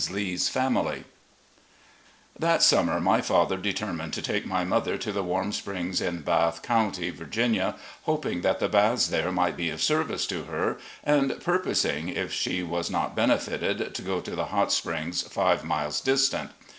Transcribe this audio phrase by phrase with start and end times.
[0.09, 1.03] lee's FAMILY
[2.39, 6.63] That summer my father determined to take my mother to the Warm Springs, in Bath
[6.63, 7.75] County, Virginia,
[8.05, 12.63] hoping that the baths there might be of service to her, and purposing, if she
[12.63, 16.49] was not benefited, to go to the Hot Springs, five miles distant.